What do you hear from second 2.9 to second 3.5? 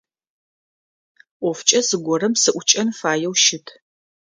фаеу